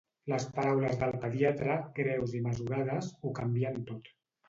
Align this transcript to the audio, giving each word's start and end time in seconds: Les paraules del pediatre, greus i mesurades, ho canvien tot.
Les 0.31 0.45
paraules 0.55 0.97
del 1.03 1.13
pediatre, 1.27 1.77
greus 2.01 2.35
i 2.41 2.45
mesurades, 2.49 3.15
ho 3.23 3.37
canvien 3.45 3.83
tot. 3.93 4.15